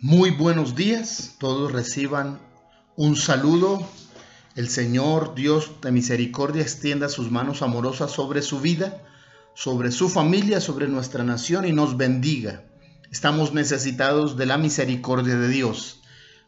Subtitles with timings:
[0.00, 2.38] Muy buenos días, todos reciban
[2.94, 3.84] un saludo.
[4.54, 9.02] El Señor Dios de misericordia extienda sus manos amorosas sobre su vida,
[9.54, 12.62] sobre su familia, sobre nuestra nación y nos bendiga.
[13.10, 16.00] Estamos necesitados de la misericordia de Dios.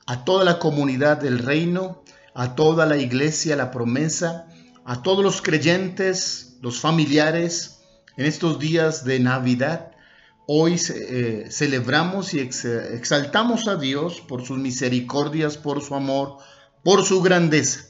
[0.07, 2.05] A toda la comunidad del reino,
[2.35, 4.47] a toda la iglesia, la promesa,
[4.85, 7.81] a todos los creyentes, los familiares,
[8.17, 9.90] en estos días de Navidad,
[10.53, 16.39] Hoy eh, celebramos y exaltamos a Dios por sus misericordias, por su amor,
[16.83, 17.83] por su grandeza.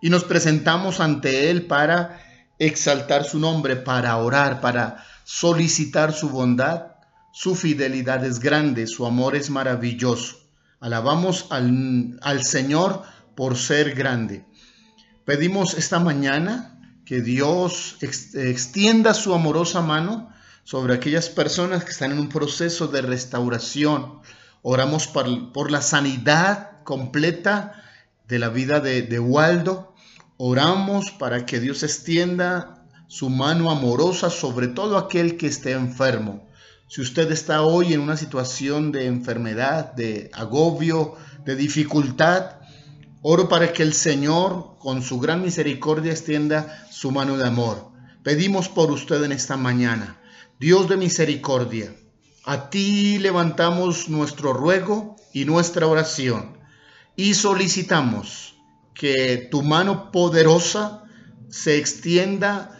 [0.00, 2.20] Y nos presentamos ante Él para
[2.58, 6.86] exaltar su nombre, para orar, para solicitar su bondad.
[7.32, 10.38] Su fidelidad es grande, su amor es maravilloso.
[10.80, 13.04] Alabamos al, al Señor
[13.36, 14.44] por ser grande.
[15.24, 20.36] Pedimos esta mañana que Dios extienda su amorosa mano
[20.68, 24.20] sobre aquellas personas que están en un proceso de restauración.
[24.60, 27.82] Oramos por, la sanidad completa
[28.28, 29.94] de la vida de, de Waldo.
[30.36, 36.46] Oramos para que Dios extienda su mano amorosa sobre todo aquel que esté enfermo.
[36.86, 41.14] Si usted está hoy en una situación de enfermedad, de agobio,
[41.46, 42.56] de dificultad,
[43.22, 47.90] oro para que el Señor, con su gran misericordia, extienda su mano de amor.
[48.22, 50.18] Pedimos por usted en esta mañana.
[50.60, 51.94] Dios de misericordia,
[52.44, 56.58] a ti levantamos nuestro ruego y nuestra oración
[57.14, 58.56] y solicitamos
[58.92, 61.04] que tu mano poderosa
[61.48, 62.76] se extienda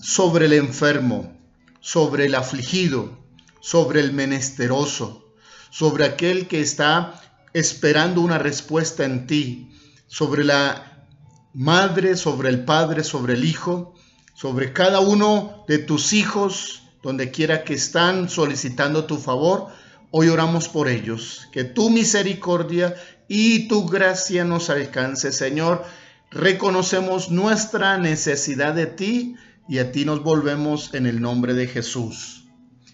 [0.00, 1.38] sobre el enfermo,
[1.80, 3.18] sobre el afligido,
[3.60, 5.34] sobre el menesteroso,
[5.68, 7.20] sobre aquel que está
[7.52, 9.70] esperando una respuesta en ti,
[10.06, 11.06] sobre la
[11.52, 13.92] madre, sobre el padre, sobre el hijo,
[14.32, 19.68] sobre cada uno de tus hijos donde quiera que están solicitando tu favor,
[20.10, 21.48] hoy oramos por ellos.
[21.52, 22.94] Que tu misericordia
[23.28, 25.84] y tu gracia nos alcance, Señor.
[26.30, 29.36] Reconocemos nuestra necesidad de ti
[29.68, 32.44] y a ti nos volvemos en el nombre de Jesús.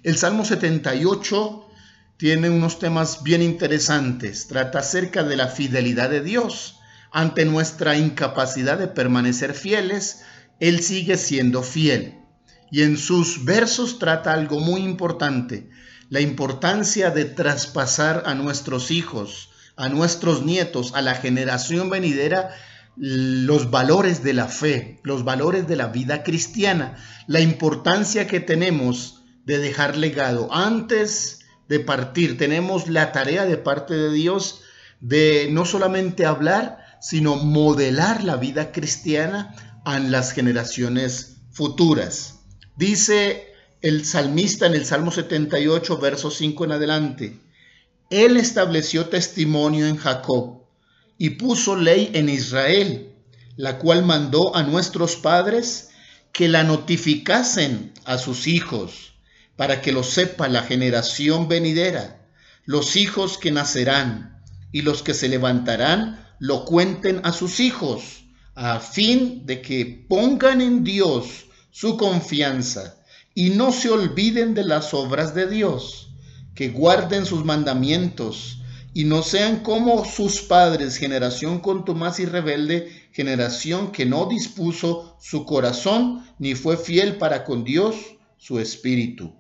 [0.03, 1.67] El Salmo 78
[2.17, 4.49] tiene unos temas bien interesantes.
[4.49, 6.77] Trata acerca de la fidelidad de Dios.
[7.13, 10.23] Ante nuestra incapacidad de permanecer fieles,
[10.61, 12.19] Él sigue siendo fiel
[12.71, 15.71] y en sus versos trata algo muy importante,
[16.11, 22.51] la importancia de traspasar a nuestros hijos, a nuestros nietos, a la generación venidera,
[22.97, 26.97] los valores de la fe, los valores de la vida cristiana,
[27.27, 30.53] la importancia que tenemos de dejar legado.
[30.53, 34.63] Antes de partir, tenemos la tarea de parte de Dios
[35.01, 39.55] de no solamente hablar, sino modelar la vida cristiana
[39.87, 42.38] en las generaciones futuras.
[42.79, 47.41] Dice el salmista en el Salmo 78, verso 5 en adelante,
[48.09, 50.63] Él estableció testimonio en Jacob
[51.19, 53.15] y puso ley en Israel,
[53.57, 55.91] la cual mandó a nuestros padres
[56.31, 59.15] que la notificasen a sus hijos,
[59.57, 62.29] para que lo sepa la generación venidera,
[62.65, 64.41] los hijos que nacerán
[64.71, 68.23] y los que se levantarán, lo cuenten a sus hijos,
[68.55, 71.48] a fin de que pongan en Dios
[71.79, 72.97] su confianza
[73.35, 76.11] y no se olviden de las obras de Dios,
[76.57, 78.63] que guarden sus mandamientos
[78.95, 85.45] y no sean como sus padres, generación contumaz y rebelde, generación que no dispuso su
[85.45, 87.95] corazón ni fue fiel para con Dios
[88.39, 89.37] su espíritu.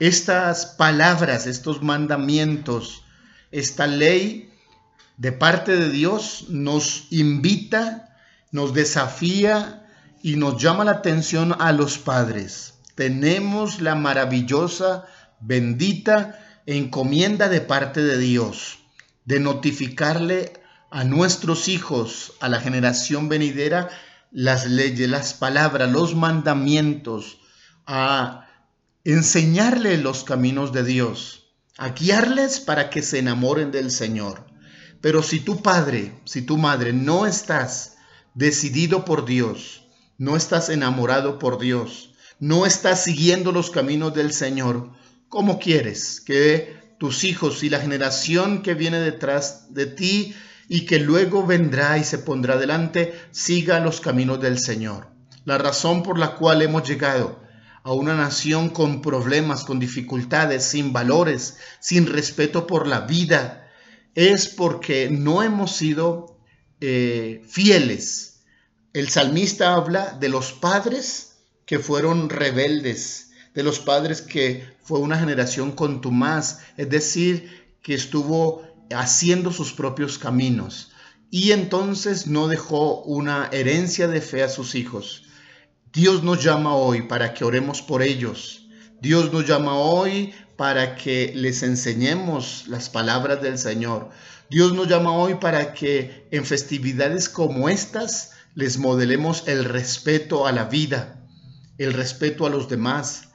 [0.00, 3.04] Estas palabras, estos mandamientos,
[3.52, 4.50] esta ley
[5.16, 8.18] de parte de Dios nos invita,
[8.50, 9.81] nos desafía
[10.22, 12.74] y nos llama la atención a los padres.
[12.94, 15.06] Tenemos la maravillosa,
[15.40, 18.78] bendita encomienda de parte de Dios
[19.24, 20.52] de notificarle
[20.90, 23.88] a nuestros hijos, a la generación venidera,
[24.30, 27.38] las leyes, las palabras, los mandamientos,
[27.86, 28.48] a
[29.04, 31.46] enseñarle los caminos de Dios,
[31.78, 34.46] a guiarles para que se enamoren del Señor.
[35.00, 37.96] Pero si tu padre, si tu madre no estás
[38.34, 39.81] decidido por Dios,
[40.22, 44.92] no estás enamorado por Dios, no estás siguiendo los caminos del Señor,
[45.28, 50.32] ¿cómo quieres que tus hijos y la generación que viene detrás de ti
[50.68, 55.08] y que luego vendrá y se pondrá delante siga los caminos del Señor?
[55.44, 57.42] La razón por la cual hemos llegado
[57.82, 63.68] a una nación con problemas, con dificultades, sin valores, sin respeto por la vida,
[64.14, 66.38] es porque no hemos sido
[66.80, 68.31] eh, fieles
[68.92, 71.36] el salmista habla de los padres
[71.66, 77.50] que fueron rebeldes, de los padres que fue una generación contumaz, es decir,
[77.82, 80.92] que estuvo haciendo sus propios caminos
[81.30, 85.22] y entonces no dejó una herencia de fe a sus hijos.
[85.90, 88.66] Dios nos llama hoy para que oremos por ellos.
[89.00, 94.10] Dios nos llama hoy para que les enseñemos las palabras del Señor.
[94.50, 100.52] Dios nos llama hoy para que en festividades como estas les modelemos el respeto a
[100.52, 101.26] la vida,
[101.78, 103.30] el respeto a los demás,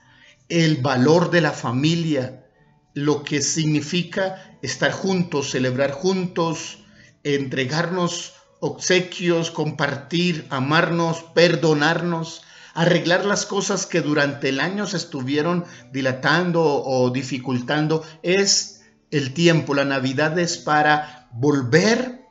[0.50, 2.46] el valor de la familia,
[2.94, 6.80] lo que significa estar juntos, celebrar juntos,
[7.24, 12.44] entregarnos obsequios, compartir, amarnos, perdonarnos,
[12.74, 18.04] arreglar las cosas que durante el año se estuvieron dilatando o dificultando.
[18.24, 18.82] Es
[19.12, 22.27] el tiempo, la Navidad es para volver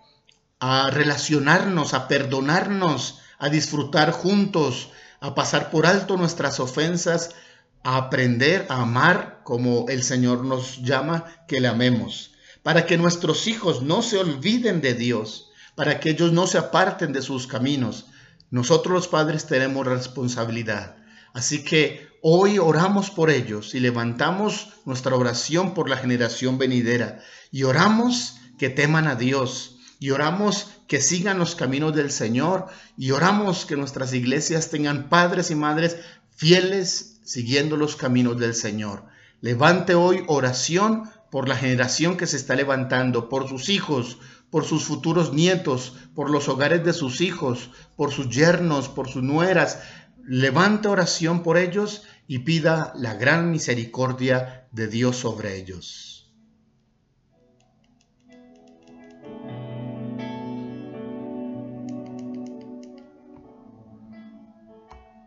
[0.60, 7.34] a relacionarnos, a perdonarnos, a disfrutar juntos, a pasar por alto nuestras ofensas,
[7.82, 12.32] a aprender a amar como el Señor nos llama que le amemos,
[12.62, 17.12] para que nuestros hijos no se olviden de Dios, para que ellos no se aparten
[17.12, 18.06] de sus caminos.
[18.50, 20.96] Nosotros los padres tenemos responsabilidad.
[21.32, 27.20] Así que hoy oramos por ellos y levantamos nuestra oración por la generación venidera
[27.52, 32.66] y oramos que teman a Dios, y oramos que sigan los caminos del Señor
[32.96, 35.96] y oramos que nuestras iglesias tengan padres y madres
[36.34, 39.04] fieles siguiendo los caminos del Señor.
[39.40, 44.18] Levante hoy oración por la generación que se está levantando, por sus hijos,
[44.50, 49.22] por sus futuros nietos, por los hogares de sus hijos, por sus yernos, por sus
[49.22, 49.80] nueras.
[50.24, 56.15] Levante oración por ellos y pida la gran misericordia de Dios sobre ellos.